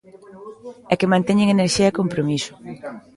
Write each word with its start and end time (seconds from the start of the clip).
E 0.91 0.93
que 0.99 1.11
manteñen 1.13 1.53
enerxía 1.55 1.87
e 1.89 1.97
compromiso. 1.99 2.53